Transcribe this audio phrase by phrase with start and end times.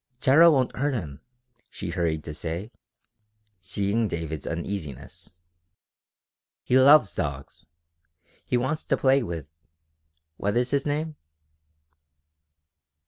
[0.19, 1.19] "Tara won't hurt him,"
[1.69, 2.71] she hurried to say,
[3.61, 5.37] seeing David's uneasiness.
[6.63, 7.67] "He loves dogs.
[8.43, 9.45] He wants to play with...
[10.37, 11.17] what is his name?"